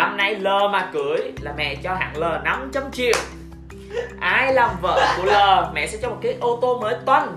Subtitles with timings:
[0.00, 3.14] năm nay L mà cưới là mẹ cho hẳn L 500 triệu.
[4.20, 5.34] Ai làm vợ của L
[5.74, 7.36] mẹ sẽ cho một cái ô tô mới toanh.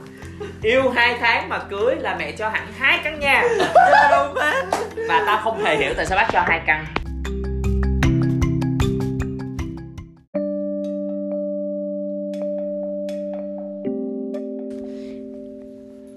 [0.61, 3.43] Yêu hai tháng mà cưới là mẹ cho hẳn hai căn nhà.
[5.07, 6.85] Và tao không hề hiểu tại sao bác cho hai căn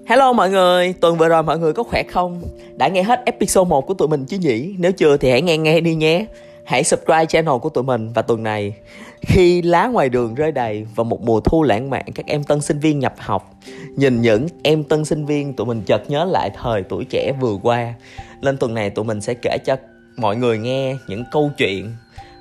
[0.07, 2.41] Hello mọi người, tuần vừa rồi mọi người có khỏe không?
[2.75, 4.75] Đã nghe hết episode 1 của tụi mình chứ nhỉ?
[4.77, 6.25] Nếu chưa thì hãy nghe nghe đi nhé
[6.65, 8.73] Hãy subscribe channel của tụi mình và tuần này
[9.21, 12.61] Khi lá ngoài đường rơi đầy và một mùa thu lãng mạn các em tân
[12.61, 13.51] sinh viên nhập học
[13.95, 17.57] Nhìn những em tân sinh viên tụi mình chợt nhớ lại thời tuổi trẻ vừa
[17.63, 17.93] qua
[18.41, 19.75] Lên tuần này tụi mình sẽ kể cho
[20.17, 21.95] mọi người nghe những câu chuyện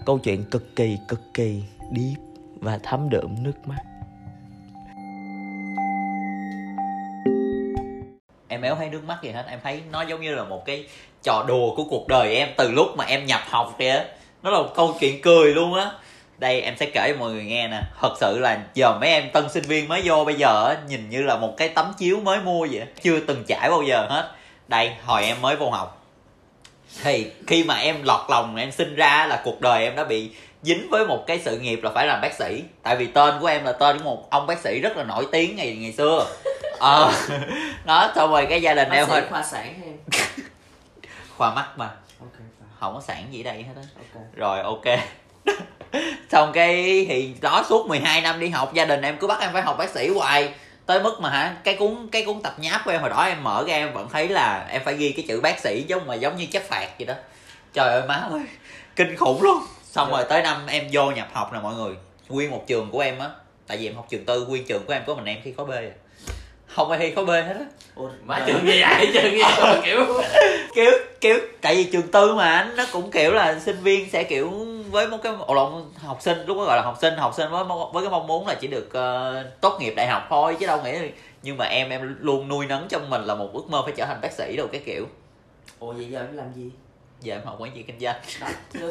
[0.04, 1.62] Câu chuyện cực kỳ cực kỳ
[1.96, 2.18] deep
[2.60, 3.95] và thấm đượm nước mắt
[8.66, 9.44] em éo thấy nước mắt gì hết.
[9.48, 10.84] Em thấy nó giống như là một cái
[11.22, 14.04] trò đùa của cuộc đời em từ lúc mà em nhập học kìa.
[14.42, 15.90] Nó là một câu chuyện cười luôn á.
[16.38, 17.80] Đây, em sẽ kể cho mọi người nghe nè.
[18.00, 21.22] Thật sự là giờ mấy em tân sinh viên mới vô bây giờ nhìn như
[21.22, 24.30] là một cái tấm chiếu mới mua vậy chưa từng trải bao giờ hết.
[24.68, 26.02] Đây, hồi em mới vô học.
[27.02, 30.30] Thì khi mà em lọt lòng, em sinh ra là cuộc đời em đã bị
[30.62, 32.62] dính với một cái sự nghiệp là phải làm bác sĩ.
[32.82, 35.26] Tại vì tên của em là tên của một ông bác sĩ rất là nổi
[35.32, 36.26] tiếng ngày ngày xưa
[36.78, 37.12] ờ.
[37.84, 40.20] Đó xong rồi cái gia đình Bác em hơi khoa sản em?
[41.36, 41.90] khoa mắt mà.
[42.20, 42.32] Ok,
[42.80, 43.82] không có sản gì đây hết á.
[43.96, 44.22] Ok.
[44.34, 44.98] Rồi ok.
[46.30, 49.52] Xong cái thì đó suốt 12 năm đi học gia đình em cứ bắt em
[49.52, 50.54] phải học bác sĩ hoài.
[50.86, 53.44] Tới mức mà hả cái cuốn cái cuốn tập nháp của em hồi đó em
[53.44, 56.14] mở ra em vẫn thấy là em phải ghi cái chữ bác sĩ giống mà
[56.14, 57.14] giống như chất phạt vậy đó.
[57.72, 58.42] Trời ơi má ơi
[58.96, 59.58] kinh khủng luôn.
[59.82, 61.94] Xong rồi tới năm em vô nhập học nè mọi người.
[62.28, 63.30] Nguyên một trường của em á
[63.66, 65.66] tại vì em học trường tư nguyên trường của em có mình em thi khối
[65.66, 65.80] b à.
[66.76, 67.64] Không ai thi khối b hết á.
[67.94, 70.06] Ủa, má trường như vậy trường như vậy kiểu
[70.74, 70.90] kiểu
[71.20, 74.50] kiểu tại vì trường tư mà nó cũng kiểu là sinh viên sẽ kiểu
[74.90, 77.50] với một cái ồ lộn học sinh lúc đó gọi là học sinh học sinh
[77.50, 80.56] với mong- với cái mong muốn là chỉ được ờ, tốt nghiệp đại học thôi
[80.60, 80.92] chứ đâu nghĩ
[81.42, 84.04] nhưng mà em em luôn nuôi nấng trong mình là một ước mơ phải trở
[84.06, 85.06] thành bác sĩ đâu cái kiểu.
[85.78, 86.70] Ủa vậy giờ em làm gì?
[87.20, 88.16] giờ em học quản trị kinh doanh.
[88.80, 88.86] Đó,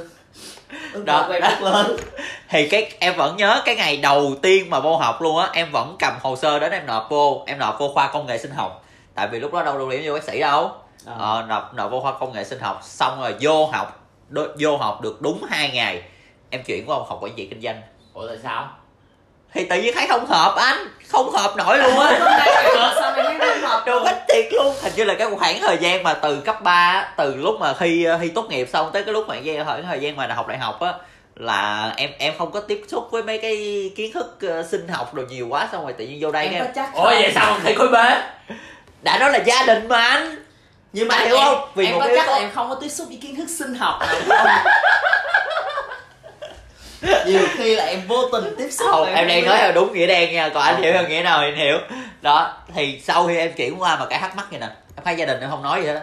[1.05, 1.49] Đó, em đó.
[1.61, 1.97] lớn.
[2.49, 5.71] Thì cái em vẫn nhớ cái ngày đầu tiên mà vô học luôn á em
[5.71, 8.51] vẫn cầm hồ sơ đến em nộp vô em nộp vô khoa công nghệ sinh
[8.51, 8.85] học.
[9.15, 10.71] Tại vì lúc đó đâu đủ điểm vô bác sĩ đâu.
[11.05, 11.13] Ờ.
[11.19, 14.77] ờ, nộp nộp vô khoa công nghệ sinh học xong rồi vô học đo- vô
[14.77, 16.01] học được đúng hai ngày
[16.49, 17.81] em chuyển qua học quản trị kinh doanh.
[18.13, 18.69] Ủa tại sao?
[19.53, 22.19] Thì tự nhiên thấy không hợp anh không hợp nổi luôn á
[24.65, 27.73] luôn hình như là cái khoảng thời gian mà từ cấp 3 từ lúc mà
[27.73, 30.57] khi thi tốt nghiệp xong tới cái lúc mà khoảng thời gian mà học đại
[30.57, 30.93] học á
[31.35, 35.13] là em em không có tiếp xúc với mấy cái kiến thức ờ, sinh học
[35.13, 37.45] đồ nhiều quá xong rồi tự nhiên vô đây Em em chắc ủa vậy sao
[37.45, 37.95] không thi khối b
[39.01, 40.35] đã nói là gia đình mà anh
[40.93, 41.69] Nhưng mà Anh em, hiểu không?
[41.75, 43.49] Vì em một có cái chắc là em không có tiếp xúc với kiến thức
[43.49, 44.47] sinh học nào không?
[47.25, 50.07] Nhiều khi là em vô tình tiếp xúc không em đang nói theo đúng nghĩa
[50.07, 51.77] đen nha còn anh hiểu theo nghĩa nào thì anh hiểu.
[52.21, 54.67] Đó thì sau khi em chuyển qua mà cái thắc mắc vậy nè
[54.97, 56.01] em thấy gia đình em không nói gì hết á.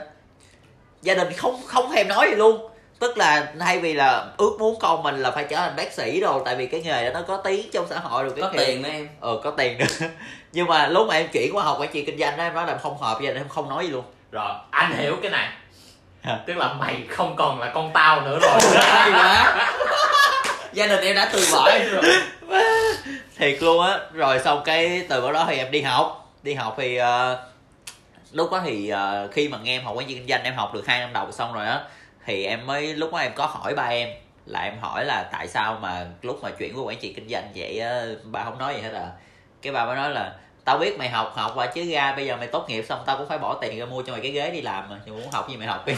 [1.02, 2.68] Gia đình không không thèm nói gì luôn.
[2.98, 6.20] Tức là thay vì là ước muốn con mình là phải trở thành bác sĩ
[6.20, 8.48] rồi tại vì cái nghề đó nó có tiếng trong xã hội rồi cái Có
[8.52, 8.62] kiểu.
[8.66, 9.08] tiền nữa em.
[9.20, 9.84] Ờ có tiền nữa.
[10.52, 12.66] Nhưng mà lúc mà em chuyển qua học quản trị kinh doanh đó em nói
[12.66, 14.04] là em không hợp gia đình em không nói gì luôn.
[14.32, 15.48] Rồi anh hiểu cái này.
[16.46, 18.58] Tức là mày không còn là con tao nữa rồi
[20.72, 22.02] Gia đình em đã từ bỏ em rồi.
[23.36, 23.98] Thiệt luôn á.
[24.12, 26.32] Rồi xong cái từ đó thì em đi học.
[26.42, 27.38] Đi học thì uh,
[28.32, 30.74] lúc đó thì uh, khi mà nghe em học quản trị kinh doanh em học
[30.74, 31.80] được hai năm đầu xong rồi á
[32.26, 34.08] thì em mới lúc đó em có hỏi ba em
[34.46, 37.52] là em hỏi là tại sao mà lúc mà chuyển qua quản trị kinh doanh
[37.54, 39.08] vậy á ba không nói gì hết à.
[39.62, 40.32] Cái ba mới nói là
[40.64, 43.16] tao biết mày học học và chứ ra bây giờ mày tốt nghiệp xong tao
[43.16, 45.20] cũng phải bỏ tiền ra mua cho mày cái ghế đi làm mà nhưng mà
[45.22, 45.94] muốn học gì mày học đi.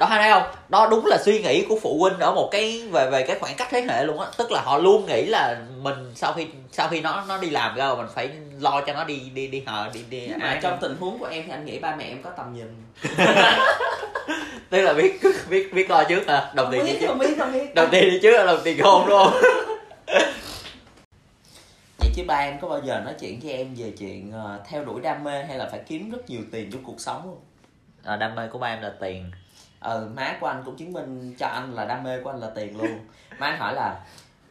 [0.00, 0.42] Đó thấy không?
[0.68, 3.54] Đó đúng là suy nghĩ của phụ huynh ở một cái về về cái khoảng
[3.54, 4.26] cách thế hệ luôn á.
[4.36, 7.76] Tức là họ luôn nghĩ là mình sau khi sau khi nó nó đi làm
[7.76, 8.30] ra mình phải
[8.60, 11.26] lo cho nó đi đi đi hờ đi đi Nhưng mà trong tình huống của
[11.26, 12.84] em thì anh nghĩ ba mẹ em có tầm nhìn.
[14.70, 16.50] Tức là biết biết biết lo trước hả?
[16.54, 17.06] Đồng Không tiền đi trước.
[17.74, 19.32] đồng tiền đi trước là đồng tiền hôn đúng không?
[20.06, 20.24] Vậy
[22.18, 25.00] chứ ba em có bao giờ nói chuyện với em về chuyện ờ, theo đuổi
[25.00, 27.40] đam mê hay là phải kiếm rất nhiều tiền trong cuộc sống không?
[28.04, 29.30] à, đam mê của ba em là tiền
[29.80, 32.50] Ừ, má của anh cũng chứng minh cho anh là đam mê của anh là
[32.54, 32.98] tiền luôn
[33.38, 34.00] Má anh hỏi là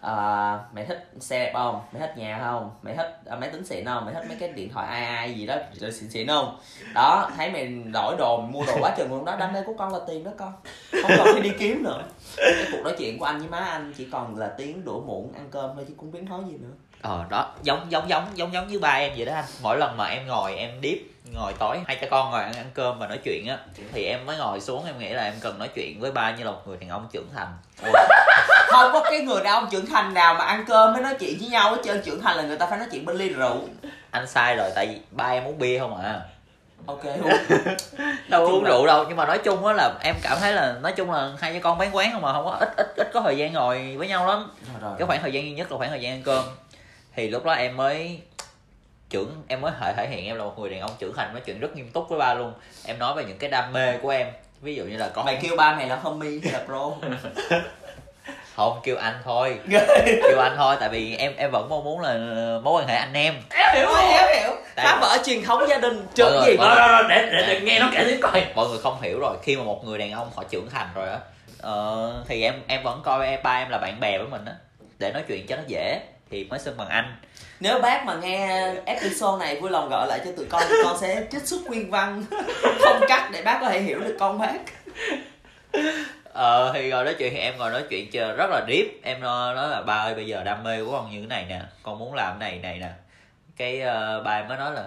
[0.01, 1.81] ờ, mày thích xe đẹp không?
[1.91, 2.71] Mày thích nhà không?
[2.81, 4.05] Mày thích ờ, máy tính xịn không?
[4.05, 6.59] Mày thích mấy cái điện thoại ai ai gì đó rồi xịn xịn không?
[6.93, 9.73] Đó, thấy mày đổi đồ, mày mua đồ quá trời luôn đó Đam mê của
[9.77, 10.53] con là tiền đó con
[11.01, 12.03] Không cần phải đi kiếm nữa
[12.37, 15.33] Cái cuộc nói chuyện của anh với má anh chỉ còn là tiếng đũa muỗng
[15.33, 18.53] ăn cơm thôi chứ cũng biết nói gì nữa ờ đó giống giống giống giống
[18.53, 19.45] giống như ba em vậy đó anh.
[19.61, 20.97] Mỗi lần mà em ngồi em điếp
[21.33, 23.57] ngồi tối hai cha con ngồi ăn, ăn cơm và nói chuyện á
[23.93, 26.43] thì em mới ngồi xuống em nghĩ là em cần nói chuyện với ba như
[26.43, 27.47] là một người đàn ông trưởng thành.
[28.67, 31.37] Không có cái người đàn ông trưởng thành nào mà ăn cơm mới nói chuyện
[31.39, 32.01] với nhau hết trơn.
[32.05, 33.59] Trưởng thành là người ta phải nói chuyện bên ly rượu.
[34.11, 36.21] Anh sai rồi tại vì ba em uống bia không à.
[36.85, 37.03] Ok
[38.29, 40.91] đâu uống rượu đâu nhưng mà nói chung á là em cảm thấy là nói
[40.91, 43.21] chung là hai cha con bán quán không mà không có ít ít ít có
[43.21, 44.51] thời gian ngồi với nhau lắm.
[44.81, 46.43] Rồi, cái khoảng thời gian duy nhất là khoảng thời gian ăn cơm
[47.17, 48.19] thì lúc đó em mới
[49.09, 51.41] trưởng em mới thể thể hiện em là một người đàn ông trưởng thành nói
[51.45, 52.53] chuyện rất nghiêm túc với ba luôn.
[52.85, 54.27] Em nói về những cái đam mê của em.
[54.61, 56.91] Ví dụ như là con mày kêu ba mày là homie hay là bro
[58.55, 59.59] không kêu anh thôi.
[60.05, 62.13] Kêu anh thôi tại vì em em vẫn mong muốn là
[62.63, 63.35] mối quan hệ anh em.
[63.73, 64.51] Hiểu hiểu hiểu.
[64.75, 66.57] Tại- phá vỡ truyền thống gia đình người- gì?
[66.57, 68.45] Rồi, rồi, rồi, để, để, để nghe nó kể tiếp coi.
[68.55, 71.09] Mọi người không hiểu rồi khi mà một người đàn ông họ trưởng thành rồi
[71.09, 71.17] á
[71.61, 74.53] ờ, thì em em vẫn coi em- ba em là bạn bè với mình á.
[74.99, 75.99] Để nói chuyện cho nó dễ
[76.29, 77.15] thì mới xưng bằng anh.
[77.59, 80.97] Nếu bác mà nghe episode này vui lòng gọi lại cho tụi con thì con
[80.97, 82.23] sẽ trích xuất nguyên văn
[82.79, 84.57] không cắt để bác có thể hiểu được con bác.
[86.33, 88.87] Ờ thì rồi nói chuyện thì em ngồi nói chuyện chờ rất là deep.
[89.03, 91.45] Em nói, nói là ba ơi bây giờ đam mê của con như thế này
[91.49, 92.89] nè con muốn làm này này nè.
[93.57, 93.81] Cái
[94.23, 94.83] ba em mới nói là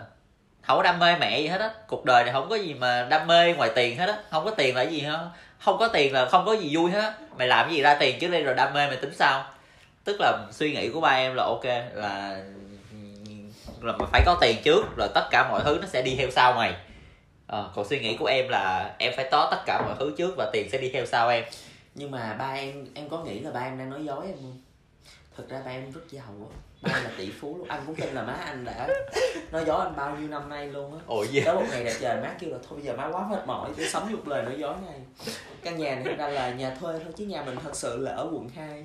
[0.62, 3.06] không có đam mê mẹ gì hết á cuộc đời này không có gì mà
[3.10, 5.28] đam mê ngoài tiền hết á không có tiền là gì hết
[5.58, 7.94] không có tiền là không có gì vui hết á mày làm cái gì ra
[7.94, 9.44] tiền trước đây rồi đam mê mày tính sao
[10.04, 11.64] tức là suy nghĩ của ba em là ok
[11.94, 12.44] là
[13.80, 16.30] là mày phải có tiền trước rồi tất cả mọi thứ nó sẽ đi theo
[16.30, 16.74] sau mày.
[17.46, 20.34] À, còn suy nghĩ của em là em phải có tất cả mọi thứ trước
[20.36, 21.44] và tiền sẽ đi theo sau em.
[21.94, 24.60] Nhưng mà ba em em có nghĩ là ba em đang nói dối em không?
[25.36, 27.68] Thật ra ba em rất giàu á ba em là tỷ phú luôn.
[27.68, 28.86] Anh cũng tin là má anh đã
[29.52, 31.00] nói dối anh bao nhiêu năm nay luôn á.
[31.06, 31.40] Ồ gì?
[31.44, 33.70] Tới một ngày đẹp trời má kêu là thôi bây giờ má quá mệt mỏi
[33.76, 35.00] tôi sống một lời nói dối này.
[35.62, 38.28] Căn nhà này ra là nhà thuê thôi chứ nhà mình thật sự là ở
[38.32, 38.84] quận 2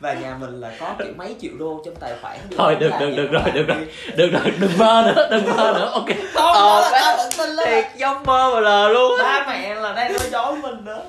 [0.00, 2.38] và nhà mình là có kiểu mấy triệu đô trong tài khoản.
[2.56, 3.86] Thôi, được, được, được rồi, được rồi.
[4.16, 6.06] Được rồi, đừng mơ nữa, đừng mơ nữa, ok.
[6.34, 7.66] Không Ờ, đó là má- tao vẫn tin lắm.
[7.70, 11.02] Thiệt giống mơ mà lờ luôn ba mẹ là đang nói dối mình nữa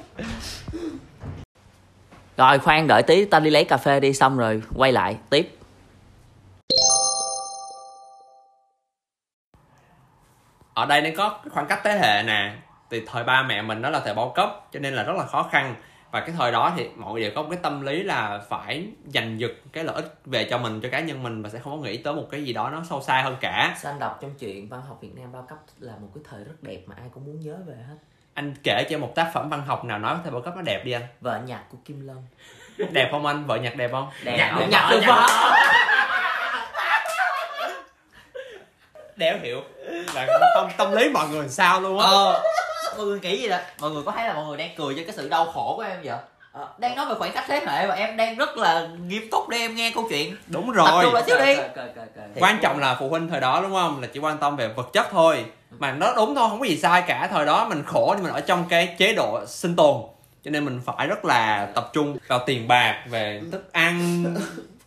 [2.37, 5.17] Rồi khoan đợi tí tao đi lấy cà phê đi xong rồi quay lại.
[5.29, 5.55] Tiếp
[10.73, 12.53] ở đây nó có cái khoảng cách thế hệ nè.
[12.89, 15.25] Thì thời ba mẹ mình đó là thời bao cấp cho nên là rất là
[15.25, 15.75] khó khăn.
[16.11, 18.87] Và cái thời đó thì mọi người đều có một cái tâm lý là phải
[19.05, 21.81] giành giật cái lợi ích về cho mình cho cá nhân mình và sẽ không
[21.81, 23.75] có nghĩ tới một cái gì đó nó sâu xa hơn cả.
[23.77, 26.43] Sao anh đọc trong truyện văn học Việt Nam bao cấp là một cái thời
[26.43, 27.95] rất đẹp mà ai cũng muốn nhớ về hết?
[28.33, 30.61] Anh kể cho em một tác phẩm văn học nào nói thời bao cấp nó
[30.61, 31.03] đẹp đi anh.
[31.21, 32.17] Vợ nhạc của Kim Lân.
[32.91, 33.45] Đẹp không anh?
[33.45, 34.09] Vợ nhạc đẹp không?
[34.23, 34.37] Đẹp.
[34.37, 35.27] Nhạc nhạc được nhạc vợ.
[39.15, 39.61] Đéo hiểu
[40.15, 42.05] là không tâm lý mọi người sao luôn á.
[42.05, 42.41] Ờ
[42.97, 45.01] mọi người nghĩ gì đó mọi người có thấy là mọi người đang cười cho
[45.05, 46.17] cái sự đau khổ của em vậy?
[46.51, 49.49] Ờ, đang nói về khoảng cách thế hệ và em đang rất là nghiêm túc
[49.49, 50.37] để em nghe câu chuyện.
[50.47, 51.55] Đúng tập rồi trung lại xíu đi.
[52.39, 54.01] Quan trọng là phụ huynh thời đó đúng không?
[54.01, 55.45] Là chỉ quan tâm về vật chất thôi.
[55.79, 57.27] Mà nó đúng thôi không có gì sai cả.
[57.31, 59.95] Thời đó mình khổ nhưng mình ở trong cái chế độ sinh tồn.
[60.45, 64.25] Cho nên mình phải rất là tập trung vào tiền bạc về thức ăn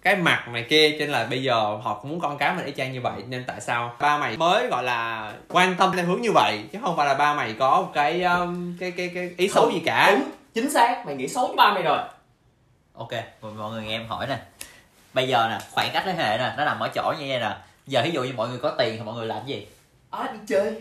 [0.07, 2.67] cái mặt này kia cho nên là bây giờ họ cũng muốn con cái mình
[2.67, 6.05] y chang như vậy nên tại sao ba mày mới gọi là quan tâm theo
[6.05, 6.65] hướng như vậy?
[6.73, 9.71] Chứ không phải là ba mày có một cái um, cái cái cái ý xấu
[9.71, 10.11] gì cả.
[10.11, 11.99] Đúng, chính xác mày nghĩ xấu với ba mày rồi.
[12.95, 13.11] Ok
[13.43, 14.39] mọi mọi người nghe em hỏi nè.
[15.15, 17.57] Bây giờ nè khoảng cách thế hệ nè nó nằm ở chỗ như vậy nè.
[17.87, 19.67] Giờ ví dụ như mọi người có tiền thì mọi người làm cái gì?
[20.11, 20.75] À, đi chơi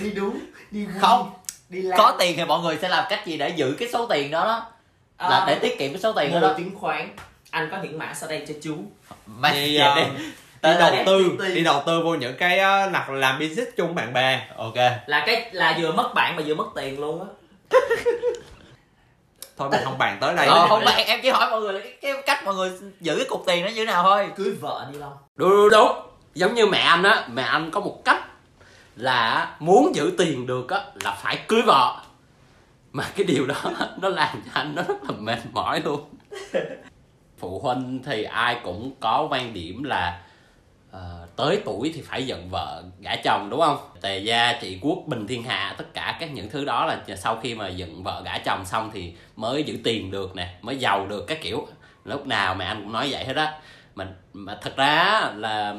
[0.00, 0.38] đi đúng
[0.70, 1.30] đi vui, không
[1.68, 1.98] đi làm.
[1.98, 4.44] có tiền thì mọi người sẽ làm cách gì để giữ cái số tiền đó
[4.44, 4.66] đó?
[5.16, 6.54] À, là để tiết kiệm cái số tiền đó đó?
[6.58, 7.16] chứng khoán
[7.54, 8.76] anh có những mã sau đây cho chú.
[9.26, 10.02] Mày đi, dạ uh, đi.
[10.18, 10.24] đi
[10.60, 11.64] Tới đầu tư đi.
[11.64, 14.48] đầu tư vô những cái uh, là làm business chung bạn bè.
[14.56, 14.74] Ok.
[15.06, 17.26] Là cái là vừa mất bạn mà vừa mất tiền luôn á.
[19.56, 20.46] Thôi mình không bàn tới đây.
[20.46, 22.70] Ờ, không bạn em chỉ hỏi mọi người là cái, cái cách mọi người
[23.00, 24.28] giữ cái cục tiền đó như thế nào thôi.
[24.36, 25.12] Cưới vợ đi long.
[25.36, 25.92] Đúng, đúng, đúng.
[26.34, 28.24] Giống như mẹ anh á, mẹ anh có một cách
[28.96, 31.96] Là muốn giữ tiền được á, là phải cưới vợ.
[32.92, 33.54] Mà cái điều đó
[34.00, 36.04] nó làm cho anh nó rất là mệt mỏi luôn
[37.38, 40.22] Phụ huynh thì ai cũng có quan điểm là
[40.90, 41.00] uh,
[41.36, 43.78] tới tuổi thì phải giận vợ gả chồng đúng không?
[44.00, 47.36] Tề gia trị quốc bình thiên hạ tất cả các những thứ đó là sau
[47.42, 51.06] khi mà giận vợ gả chồng xong thì mới giữ tiền được nè mới giàu
[51.06, 51.66] được các kiểu.
[52.04, 53.60] Lúc nào mẹ anh cũng nói vậy hết á.
[53.94, 55.74] Mà mà thật ra là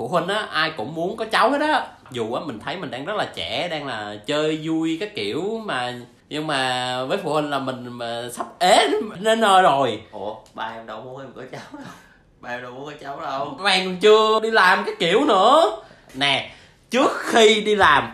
[0.00, 1.86] phụ huynh á ai cũng muốn có cháu hết á.
[2.10, 5.62] Dù á mình thấy mình đang rất là trẻ đang là chơi vui các kiểu
[5.64, 5.94] mà
[6.28, 8.88] nhưng mà với phụ huynh là mình mà sắp ế
[9.20, 10.02] đến nơi rồi.
[10.12, 11.92] Ủa ba em đâu muốn em có cháu đâu.
[12.40, 13.56] Ba em đâu muốn có cháu đâu.
[13.60, 15.82] Mày còn chưa đi làm cái kiểu nữa.
[16.14, 16.50] Nè
[16.90, 18.10] trước khi đi làm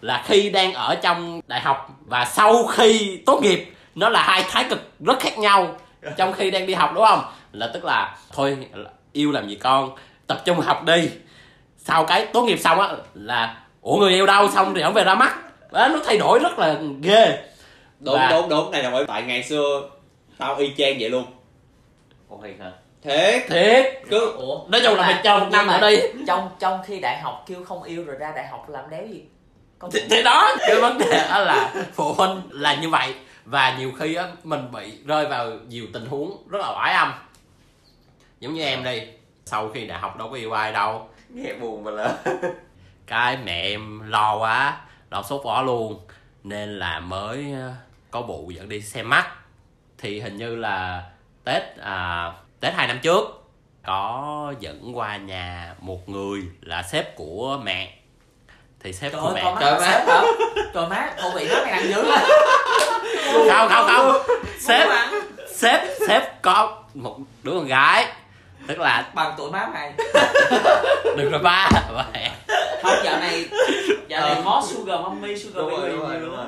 [0.00, 4.44] là khi đang ở trong đại học và sau khi tốt nghiệp nó là hai
[4.50, 5.76] thái cực rất khác nhau
[6.16, 7.24] trong khi đang đi học đúng không?
[7.52, 8.56] Là tức là thôi
[9.12, 9.90] yêu làm gì con
[10.26, 11.10] tập trung học đi
[11.86, 14.50] sau cái tốt nghiệp xong á là ủa người yêu đâu?
[14.50, 15.36] Xong thì ổng về ra mắt.
[15.72, 17.38] Đó, nó thay đổi rất là ghê.
[18.00, 18.70] Đúng Và- đúng đúng.
[18.70, 19.88] Này là bởi tại ngày xưa
[20.38, 21.24] tao y chang vậy luôn.
[22.28, 22.72] Ủa thiệt hả?
[23.02, 23.42] thiệt.
[23.48, 24.02] Thiệt.
[24.10, 27.18] Cứ Ủa, nói chung là mày chờ một năm mà đi trong trong khi đại
[27.20, 29.22] học kêu không yêu rồi ra đại học làm đéo gì?
[29.78, 33.14] Có thì, thì đó cái vấn đề đó là phụ huynh là như vậy.
[33.44, 37.12] Và nhiều khi á mình bị rơi vào nhiều tình huống rất là oái âm.
[38.40, 39.02] Giống như em đi
[39.44, 42.14] sau khi đại học đâu có yêu ai đâu Nghe buồn mà là
[43.06, 44.80] cái mẹ em lo quá
[45.10, 46.00] lo sốt vó luôn.
[46.44, 47.72] Nên là mới ờ,
[48.10, 49.26] có vụ dẫn đi xem mắt.
[49.98, 51.02] Thì hình như là
[51.44, 53.42] tết à, tết hai năm trước
[53.86, 57.94] có dẫn qua nhà một người là sếp của mẹ.
[58.80, 59.86] Thì sếp trời của ơi mẹ Trời má.
[59.90, 60.22] sếp hả?
[60.74, 62.02] Trời má không bị nó mày ăn dữ
[63.50, 64.12] không không không.
[64.60, 65.10] Sếp Không ăn.
[65.54, 68.06] sếp sếp có một đứa con gái
[68.66, 69.92] tức là bằng tuổi má mày.
[71.16, 72.30] Đừng rồi ba vậy
[72.82, 73.48] không dạo này
[74.08, 76.46] dạo này hot sugar mommy sugar Đúng baby đúng rồi, đúng rồi.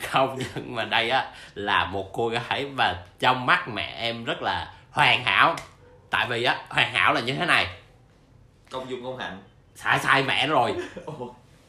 [0.00, 4.42] Không nhưng mà đây á là một cô gái và trong mắt mẹ em rất
[4.42, 5.56] là hoàn hảo.
[6.10, 7.66] Tại vì á hoàn hảo là như thế này.
[8.70, 9.42] Công dung công hạnh.
[9.74, 10.74] Sai sai mẹ rồi.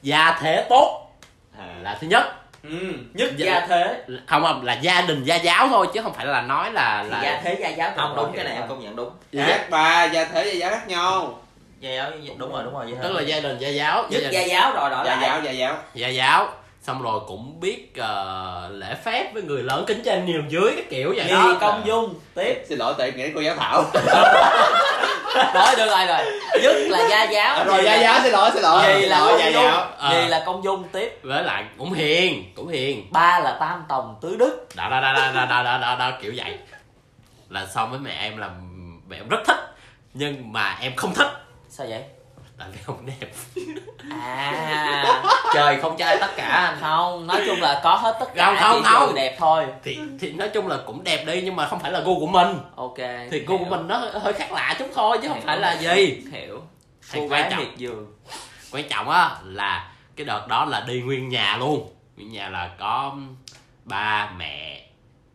[0.01, 1.12] Gia thế tốt
[1.58, 1.75] à.
[1.82, 2.70] là thứ nhất ừ.
[3.13, 3.46] nhất Dạ.
[3.46, 3.96] gia thế.
[4.27, 7.10] Không không là gia đình gia giáo thôi chứ không phải là nói là thì
[7.10, 9.10] là gia thế gia giáo Không đúng cái này em công nhận đúng.
[9.48, 11.39] Các bà gia thế gia giáo khác nhau.
[11.79, 14.29] Gia giáo đúng rồi đúng rồi vậy tức là gia đình gia giáo nhất gia,
[14.29, 15.29] gia giáo rồi đổi gia lại.
[15.29, 15.75] giáo gia giáo.
[15.93, 16.48] Gia giáo.
[16.82, 20.86] Xong rồi cũng biết ờ, lễ phép với người lớn kính trên nhường dưới cái
[20.89, 21.58] kiểu vậy nghi đó.
[21.62, 22.63] công dung tiếp.
[22.70, 23.84] Xin lỗi tại nghĩ đến cô giáo thảo
[25.36, 26.42] nói được rồi rồi.
[26.62, 27.56] Nhất là gia giáo.
[27.56, 28.84] À, rồi gia giáo xin lỗi xin lỗi.
[28.86, 29.63] Xin là gia dung.
[29.63, 29.88] giáo.
[29.98, 30.10] Ờ.
[30.10, 31.20] nhì là công dung tiếp.
[31.24, 33.08] Với lại cũng hiền cũng hiền.
[33.12, 34.68] Ba là tam tòng tứ đức.
[34.75, 36.58] Đó đó đó đó đó đó, đó, đó, đó kiểu vậy.
[37.50, 38.50] Là xong với mẹ em là
[39.08, 39.58] mẹ em rất thích
[40.13, 41.28] nhưng mà em không thích.
[41.70, 42.04] Sao vậy
[42.63, 43.27] tại vì không đẹp.
[44.12, 45.24] À.
[45.53, 46.46] Trời không trai tất cả.
[46.48, 49.15] Anh không nói chung là có hết tất cả Không, không, chỉ không.
[49.15, 49.65] đẹp thôi.
[49.84, 52.27] Thì thì nói chung là cũng đẹp đi nhưng mà không phải là gu của
[52.27, 52.58] mình.
[52.75, 52.98] Ok
[53.32, 55.48] thì gu của mình nó hơi khác lạ chút thôi chứ không Hiểu.
[55.48, 56.22] phải là gì.
[56.32, 56.62] Hiểu.
[57.12, 57.65] Thì cô quan trọng.
[57.79, 58.05] vườn.
[58.72, 61.89] Quan trọng á là cái đợt đó là đi nguyên nhà luôn.
[62.17, 63.13] Nguyên nhà là có
[63.86, 64.82] ba mẹ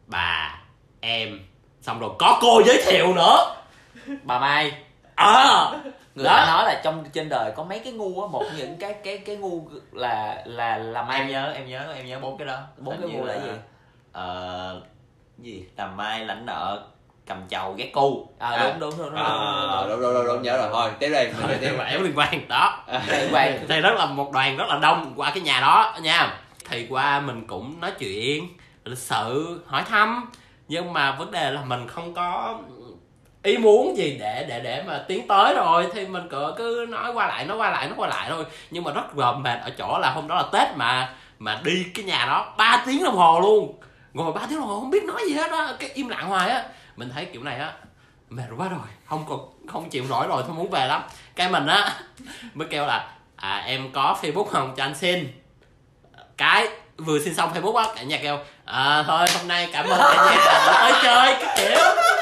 [0.07, 0.59] bà
[1.01, 1.41] em.
[1.83, 3.55] Xong rồi có cô giới thiệu nữa.
[4.23, 4.73] Bà mai.
[5.15, 5.79] Ờ
[6.19, 6.37] người Đó.
[6.37, 9.19] ta nói là trong trên đời có mấy cái ngu á một những cái cái
[9.19, 12.59] cái ngu là là làm Em ăn nhớ em nhớ em nhớ bốn cái đó.
[12.79, 13.51] Bốn cái ngu là gì?
[14.13, 14.81] Ờ
[15.39, 15.65] gì?
[15.77, 16.83] Làm mai lãnh nợ
[17.27, 18.29] cầm chầu ghét cu.
[18.39, 18.63] À, À.
[18.63, 20.69] đúng đúng đúng đúng, à, đúng, đúng, đúng, đúng, nhớ rồi.
[20.73, 22.49] Thôi tiếp đây mình tiếp mà em liên quan.
[22.49, 22.85] Đó.
[23.09, 23.59] Liên quan.
[23.69, 26.37] thì rất là một đoàn rất là đông qua cái nhà đó nha.
[26.71, 28.49] Thì qua mình cũng nói chuyện
[28.85, 30.31] lịch sự hỏi thăm.
[30.69, 32.59] Nhưng mà vấn đề là mình không có
[33.49, 35.87] ý muốn gì để để để mà tiến tới rồi.
[35.95, 38.45] Thì mình cứ cứ nói qua lại, nói qua lại, nói qua lại thôi.
[38.71, 41.87] Nhưng mà rất gồm mệt ở chỗ là hôm đó là tết mà mà đi
[41.95, 43.81] cái nhà đó 3 tiếng đồng hồ luôn.
[44.13, 46.51] Ngồi 3 tiếng đồng hồ không biết nói gì hết á, cái im lặng hoài
[46.51, 46.65] á.
[46.97, 47.73] Mình thấy kiểu này á,
[48.29, 51.03] mệt quá rồi, không còn, không chịu nổi rồi, thôi muốn về lắm.
[51.37, 51.93] Cái mình á,
[52.55, 54.75] mới kêu là à em có facebook không?
[54.77, 55.33] Cho anh xin.
[56.37, 60.01] Cái vừa xin xong facebook á, cả nhà kêu à thôi, hôm nay cảm ơn
[60.01, 61.37] cả nhà đã tới chơi.
[61.41, 62.18] Cái kiểu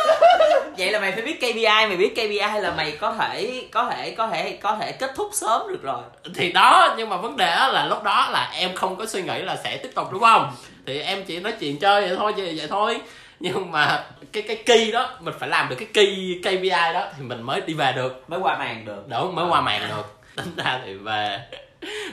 [0.78, 4.11] vậy là mày phải biết KPI mày biết KPI là mày có thể có thể
[4.11, 6.02] có thể có thể kết thúc sớm được rồi.
[6.35, 9.42] Thì đó nhưng mà vấn đề là lúc đó là em không có suy nghĩ
[9.42, 10.52] là sẽ tiếp tục đúng không?
[10.87, 13.00] Thì em chỉ nói chuyện chơi vậy thôi vậy, thôi.
[13.40, 17.25] Nhưng mà cái cái key đó mình phải làm được cái key KPI đó thì
[17.25, 18.25] mình mới đi về được.
[18.30, 19.09] Mới qua màn được.
[19.09, 20.18] Đúng mới qua màn được.
[20.37, 21.40] Tính ra thì về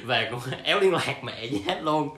[0.04, 2.10] về cũng éo liên lạc mẹ gì hết luôn.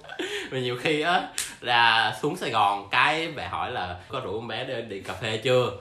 [0.51, 1.21] Và nhiều khi á
[1.61, 5.13] là xuống sài gòn cái về hỏi là có rủ con bé đi, đi cà
[5.13, 5.71] phê chưa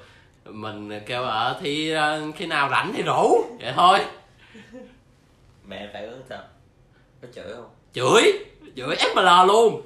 [0.44, 3.44] mình kêu ở thì ờ, khi nào rảnh thì rủ.
[3.60, 3.98] Vậy thôi.
[5.68, 6.42] Mẹ phản ứng sao?
[7.22, 7.68] Có chửi không?
[7.92, 8.44] Chửi
[8.76, 9.82] chửi FML luôn.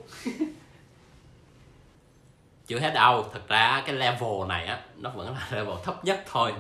[2.66, 3.26] Chưa hết đâu.
[3.32, 6.52] Thật ra cái level này á nó vẫn là level thấp nhất thôi.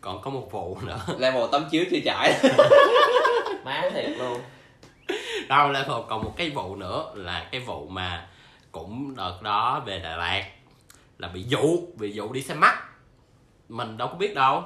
[0.00, 0.98] Còn có một vụ nữa.
[1.18, 2.34] Level tấm chiếu chưa trải
[3.64, 4.40] má thiệt luôn.
[5.48, 8.26] Đâu level còn một cái vụ nữa là cái vụ mà
[8.72, 10.44] cũng đợt đó về Đà Lạt
[11.18, 12.87] là bị dụ bị dụ đi xem mắt
[13.68, 14.64] mình đâu có biết đâu.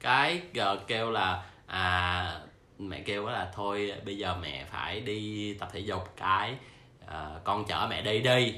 [0.00, 0.42] Cái
[0.86, 2.40] kêu là à
[2.78, 6.54] mẹ kêu là thôi bây giờ mẹ phải đi tập thể dục cái
[7.06, 8.54] à, con chở mẹ đi đi.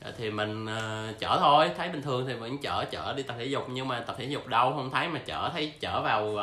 [0.00, 1.70] Ờ, thì mình uh, chở thôi.
[1.76, 4.24] Thấy bình thường thì vẫn chở chở đi tập thể dục nhưng mà tập thể
[4.24, 6.40] dục đâu không thấy mà chở thấy chở vào uh,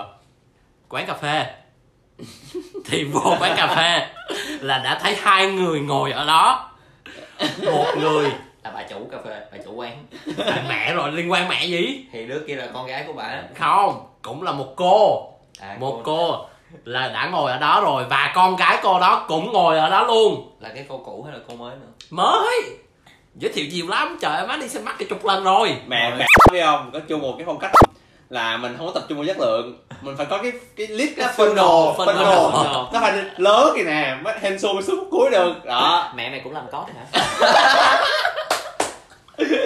[0.90, 1.46] quán cà phê.
[2.86, 4.08] Thì vô quán cà phê
[4.60, 6.72] là đã thấy hai người ngồi ở đó.
[7.66, 8.32] Một người
[8.64, 10.06] là bà chủ cà phê bà chủ quán.
[10.38, 12.06] Là mẹ rồi liên quan mẹ gì?
[12.12, 15.28] Thì đứa kia là con gái của bà không cũng là một cô.
[15.60, 16.46] À, một cô
[16.86, 20.04] là đã ngồi ở đó rồi và con gái cô đó cũng ngồi ở đó
[20.04, 20.52] luôn.
[20.60, 21.88] Là cái cô cũ hay là cô mới nữa?
[22.10, 22.62] Mới.
[23.36, 24.18] Giới thiệu nhiều lắm.
[24.22, 25.76] Trời ơi má đi xem mắt cái chục lần rồi.
[25.88, 26.90] Mẹ mẹ biết không?
[26.94, 27.72] Có chung một cái phong cách
[28.30, 29.78] là mình không có tập trung vào chất lượng.
[30.02, 31.96] Mình phải có cái cái list cái phân đồ
[32.94, 35.66] nó phải lớn kìa nè mới hên xui mới xuống cuối được.
[35.66, 36.14] Đó.
[36.16, 38.02] Mẹ mày cũng làm code hả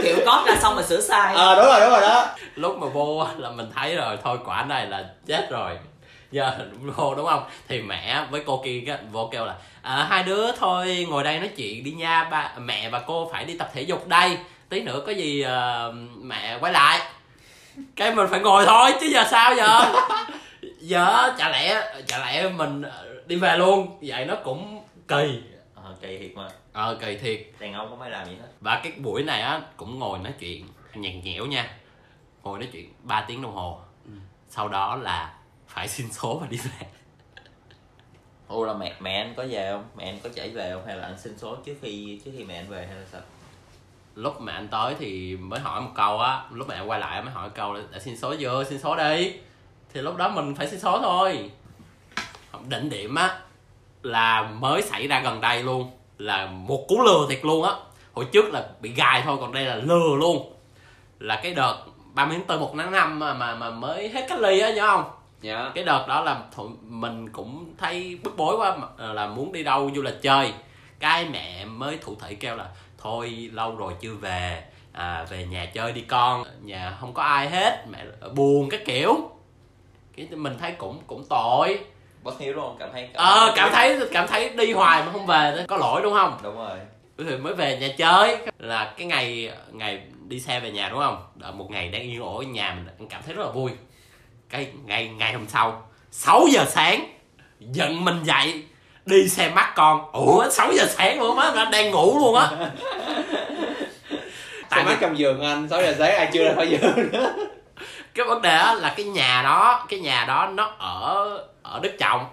[0.03, 1.36] kiểu code ra xong mà sửa sai.
[1.36, 2.25] Ờ đúng rồi đúng rồi đó.
[2.55, 5.77] Lúc mà vô là mình thấy rồi thôi quả này là chết rồi.
[6.32, 6.51] Giờ
[6.96, 7.44] vô đúng không?
[7.67, 11.50] Thì mẹ với cô kia vô kêu là à, hai đứa thôi ngồi đây nói
[11.58, 14.38] chuyện đi nha ba mẹ và cô phải đi tập thể dục đây.
[14.70, 17.00] Tí nữa có gì ờ, mẹ quay lại.
[17.96, 19.82] Cái mình phải ngồi thôi chứ giờ sao giờ?
[20.79, 22.84] Giờ chả lẽ chả lẽ mình
[23.25, 23.98] đi về luôn.
[24.01, 25.15] Vậy nó cũng kỳ.
[25.15, 25.54] ờ
[26.02, 26.50] kỳ thiệt mà.
[26.74, 27.40] Ờ kỳ thiệt.
[27.60, 28.48] Đàn ông có phải làm gì hết.
[28.62, 31.78] Và cái buổi này á cũng ngồi nói chuyện nhạt nhẽo nha.
[32.44, 33.80] Ngồi nói chuyện 3 tiếng đồng hồ.
[34.50, 35.34] Sau đó là
[35.68, 36.88] phải xin số và đi về.
[38.48, 39.86] Ủa là mẹ mẹ anh có về không?
[39.96, 40.86] Mẹ anh có chảy về không?
[40.86, 43.22] Hay là anh xin số trước khi trước khi mẹ anh về hay là sao?
[44.16, 46.44] Lúc mà anh tới thì mới hỏi một câu á.
[46.52, 48.80] Lúc mà anh quay lại mới hỏi một câu là đã xin số chưa xin
[48.80, 49.34] số đi.
[49.94, 51.52] Thì lúc đó mình phải xin số thôi.
[52.70, 53.40] Đỉnh điểm á
[54.05, 55.91] là mới xảy ra gần đây luôn.
[56.17, 57.71] Là một cú lừa thiệt luôn á.
[58.13, 60.53] Hồi trước là bị gài thôi còn đây là lừa luôn.
[61.19, 61.77] Là cái đợt
[62.13, 64.88] 30 tháng 4 một tháng năm mà, mà mà mới hết cách ly á nhớ
[64.88, 65.03] không?
[65.41, 65.71] Dạ.
[65.75, 66.41] Cái đợt đó là
[66.81, 70.53] mình cũng thấy bức bối quá ờ, là muốn đi đâu du lịch chơi.
[71.00, 74.63] Cái mẹ mới thủ thể kêu là thôi lâu rồi chưa về.
[74.91, 76.43] À, về nhà chơi đi con.
[76.62, 77.85] Nhà không có ai hết.
[77.89, 79.29] Mẹ buồn cái kiểu.
[80.17, 81.79] Cái mình thấy cũng cũng tội
[82.25, 85.25] bất hiếu đúng không cảm thấy ờ cảm thấy cảm thấy đi hoài mà không
[85.25, 86.38] về có lỗi đúng không?
[86.44, 86.77] Đúng rồi.
[87.17, 88.38] Thì mới về nhà chơi.
[88.60, 91.24] Là cái ngày ngày đi xe về nhà đúng không?
[91.36, 93.72] Đợi một ngày đang yên ổn ở nhà mình cảm thấy rất là vui.
[94.50, 97.05] Cái ngày ngày hôm sau 6 giờ sáng
[97.60, 98.63] giận mình dậy
[99.05, 100.12] đi xem mắt con.
[100.12, 102.50] Ủa 6 giờ sáng luôn á đang ngủ luôn á.
[104.70, 107.33] Tại mắt trong giường anh 6 giờ sáng ai chưa ra khỏi giường nữa.
[108.14, 111.40] Cái vấn đề là cái nhà đó cái nhà đó nó ở
[111.72, 112.25] ở đức trọng.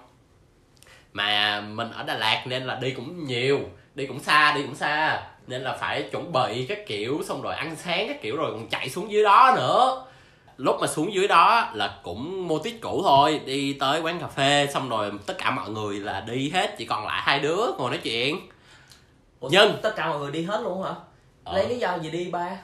[1.13, 3.61] Mà mình ở đà lạt nên là đi cũng nhiều
[3.95, 5.23] đi cũng xa đi cũng xa.
[5.47, 8.69] Nên là phải chuẩn bị các kiểu xong rồi ăn sáng các kiểu rồi còn
[8.69, 10.05] chạy xuống dưới đó nữa.
[10.57, 14.27] Lúc mà xuống dưới đó là cũng mô típ cũ thôi đi tới quán cà
[14.27, 17.67] phê xong rồi tất cả mọi người là đi hết chỉ còn lại hai đứa
[17.79, 18.49] ngồi nói chuyện.
[19.41, 19.79] Ủa, Nhân.
[19.83, 20.95] tất cả mọi người đi hết luôn hả?
[21.45, 21.57] Ờ.
[21.57, 22.57] lấy lý do gì đi ba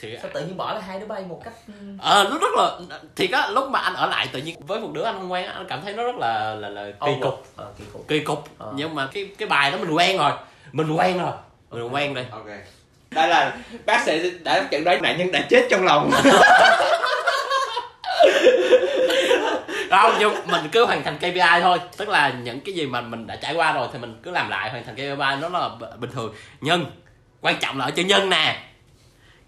[0.00, 1.54] thì sao tự nhiên bỏ lại hai đứa bay một cách
[1.98, 4.90] ờ nó rất là thì á lúc mà anh ở lại tự nhiên với một
[4.92, 7.46] đứa anh không quen anh cảm thấy nó rất là là, là kỳ cục.
[7.56, 8.08] Ờ, kỳ cục.
[8.08, 8.44] Kỳ cục.
[8.58, 8.72] Ờ.
[8.76, 10.32] nhưng mà cái cái bài đó mình quen rồi.
[10.72, 11.32] Mình quen rồi.
[11.70, 12.26] Mình quen rồi.
[12.30, 12.46] Ok.
[13.10, 16.10] Đây là bác sĩ đã chẩn đoán nạn nhân đã chết trong lòng.
[19.90, 21.78] Không nhưng mình cứ hoàn thành KPI thôi.
[21.96, 24.48] Tức là những cái gì mà mình đã trải qua rồi thì mình cứ làm
[24.48, 26.34] lại hoàn thành KPI nó là bình thường.
[26.60, 26.86] Nhưng
[27.40, 28.60] quan trọng là ở chữ nhân nè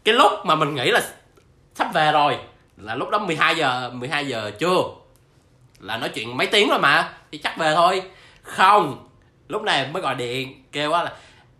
[0.04, 1.00] cái lúc mà mình nghĩ là
[1.74, 2.38] sắp về rồi
[2.76, 4.82] là lúc đó 12 giờ 12 giờ trưa.
[5.80, 8.02] Là nói chuyện mấy tiếng rồi mà thì chắc về thôi.
[8.42, 9.08] Không
[9.48, 11.12] lúc này mới gọi điện kêu á là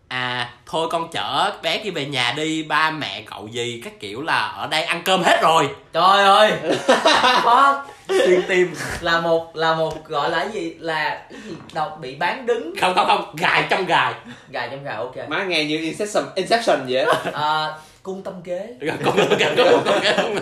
[0.07, 4.21] à thôi con chở bé kia về nhà đi ba mẹ cậu gì các kiểu
[4.21, 5.69] là ở đây ăn cơm hết rồi.
[5.93, 6.53] Trời ơi!
[7.43, 8.73] Có xuyên tim.
[9.01, 10.73] Là một là một gọi là cái gì?
[10.79, 11.55] Là cái gì?
[11.73, 12.73] Đọc bị bán đứng.
[12.81, 14.13] Không không không gài trong gài.
[14.49, 15.29] Gà trong gà ok.
[15.29, 17.13] Má nghe như Inception, Inception vậy á.
[17.33, 17.73] À,
[18.05, 18.75] cung tâm kế.
[18.81, 20.35] Dạ, cung tâm kế, cung tâm kế.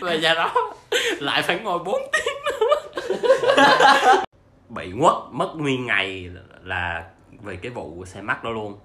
[0.00, 0.54] Và nhà đó
[1.18, 2.92] lại phải ngồi 4 tiếng nữa.
[4.68, 6.30] Bị quất, mất nguyên ngày
[6.62, 7.04] là
[7.42, 8.78] về cái vụ xe mắc đó luôn.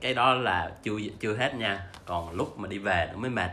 [0.00, 1.86] Cái đó là chưa chưa hết nha.
[2.04, 3.50] Còn lúc mà đi về nó mới mệt.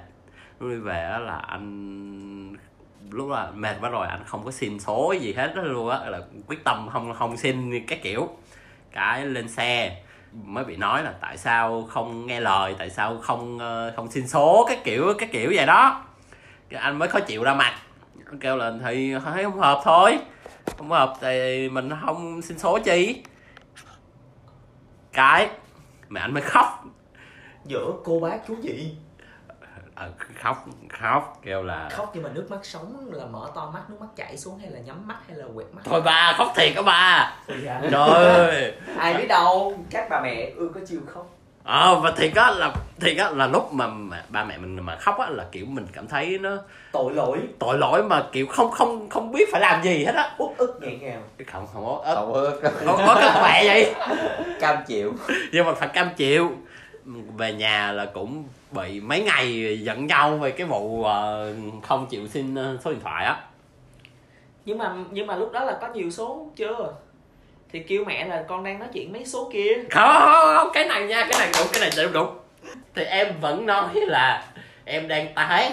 [0.59, 2.55] Lúc đi về đó là anh,
[3.09, 5.99] lúc là mệt quá rồi, anh không có xin số gì hết đó luôn á,
[6.05, 8.29] là quyết tâm không không xin cái kiểu.
[8.91, 10.01] Cái lên xe
[10.33, 14.27] mới bị nói là tại sao không nghe lời, tại sao không ờ, không xin
[14.27, 16.03] số cái kiểu cái kiểu vậy đó.
[16.69, 17.73] Cái anh mới khó chịu ra mặt.
[18.39, 20.19] Kêu là, thì thấy không hợp thôi,
[20.77, 23.23] không hợp thì mình không xin số chi.
[25.13, 25.49] Cái
[26.09, 26.85] mà anh mới khóc.
[27.65, 28.95] Giữa cô bác chú gì
[30.01, 30.09] Ờ,
[30.43, 33.97] khóc khóc kêu là khóc nhưng mà nước mắt sống là mở to mắt nước
[34.01, 35.81] mắt chảy xuống hay là nhắm mắt hay là quẹt mắt?
[35.85, 37.33] Thôi ba khóc thiệt đó ba.
[37.63, 37.81] Dạ.
[37.91, 38.73] trời ơi.
[38.97, 41.29] Ai biết đâu các bà mẹ ưa có chiều khóc.
[41.63, 44.95] Ờ và thiệt á là thiệt á là lúc mà, mà ba mẹ mình mà
[44.95, 46.57] khóc á là kiểu mình cảm thấy nó
[46.91, 47.39] tội lỗi.
[47.59, 50.35] Tội lỗi mà kiểu không không không biết phải làm gì hết á.
[50.37, 51.21] Uất ức nghẹn ngào.
[51.51, 52.51] Không không có không có
[52.85, 53.95] không có các mẹ vậy.
[54.59, 55.13] Cam chịu.
[55.51, 56.51] Nhưng mà phải cam chịu
[57.37, 62.27] về nhà là cũng bị mấy ngày giận nhau về cái vụ ờ, không chịu
[62.27, 63.37] xin ờ, số điện thoại á.
[64.65, 66.93] Nhưng mà nhưng mà lúc đó là có nhiều số chưa?
[67.71, 69.73] Thì kêu mẹ là con đang nói chuyện mấy số kia.
[69.89, 72.37] Không, không, không cái này nha cái này đúng cái này đúng đúng.
[72.95, 74.43] Thì em vẫn nói là
[74.85, 75.71] em đang tán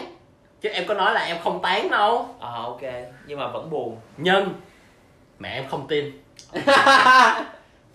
[0.61, 2.35] chứ em có nói là em không tán đâu.
[2.41, 2.83] Ờ ok
[3.27, 3.97] nhưng mà vẫn buồn.
[4.17, 4.55] Nhưng
[5.39, 6.23] mẹ em không tin.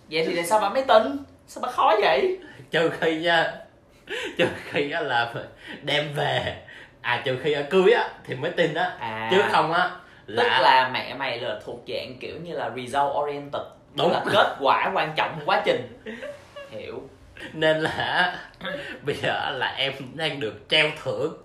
[0.10, 1.18] Vậy thì tại sao bà mới tin?
[1.48, 2.40] Sao bà khó vậy
[2.74, 3.54] trừ khi nha.
[4.38, 5.34] Trừ khi á là
[5.82, 6.56] đem về.
[7.02, 8.96] À trừ khi ở cưới á thì mới tin á.
[9.00, 9.30] À.
[9.32, 9.92] Chứ không á
[10.28, 13.62] tức là mẹ mày là thuộc dạng kiểu như là result oriented.
[13.96, 14.12] Đúng.
[14.12, 16.02] là kết quả quan trọng quá trình.
[16.70, 17.02] Hiểu.
[17.54, 18.36] Nên là
[19.02, 21.38] bây giờ là em đang được treo thưởng.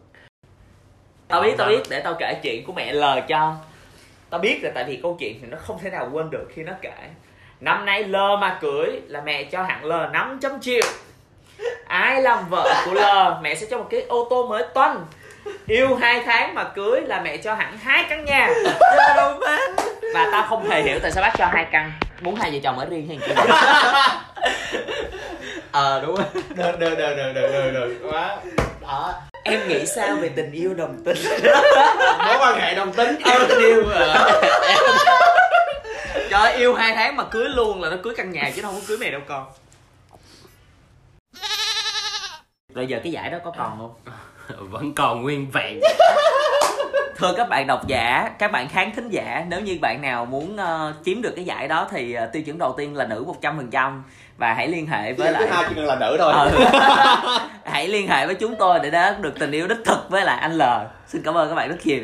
[1.29, 1.83] Tao biết tao biết.
[1.91, 3.57] Để tao kể chuyện của mẹ L cho.
[4.31, 6.63] Tao biết là tại vì câu chuyện thì nó không thể nào quên được khi
[6.63, 7.11] nó kể.
[7.61, 10.85] Năm nay L mà cưới là mẹ cho hạng L 500 triệu
[11.89, 12.99] ai làm vợ của L
[13.43, 15.07] mẹ sẽ cho một cái ô tô mới toanh.
[15.67, 18.49] Yêu hai tháng mà cưới là mẹ cho hẳn hai căn nhà.
[20.15, 21.93] Và tao không hề hiểu tại sao bác cho hai căn.
[22.21, 23.35] Muốn hai vợ chồng ở riêng hay gì
[25.73, 26.27] ờ đúng rồi.
[26.35, 28.37] Được được được được được được được quá.
[28.83, 29.15] Đó.
[29.43, 31.17] Em nghĩ sao về tình yêu đồng tính?
[32.19, 33.17] Mối quan hệ đồng tính.
[33.49, 33.85] Tình yêu
[36.31, 38.81] Trời yêu hai tháng mà cưới luôn là nó cưới căn nhà chứ nó không
[38.81, 39.47] có cưới mẹ đâu con
[42.79, 43.95] Rồi giờ cái giải đó có còn không?
[44.71, 45.81] vẫn còn nguyên vẹn.
[47.17, 50.57] Thưa các bạn độc giả, các bạn khán thính giả Nếu như bạn nào muốn
[50.57, 54.01] ờ, chiếm được cái giải đó Thì ờ, tiêu chuẩn đầu tiên là nữ 100%
[54.37, 56.33] Và hãy liên hệ với lại hai chỉ cần là nữ thôi.
[56.35, 56.65] Ừ.
[57.65, 60.39] Hãy liên hệ với chúng tôi để đã được tình yêu đích thực với lại
[60.41, 60.63] anh L.
[61.07, 62.03] Xin cảm ơn các bạn rất nhiều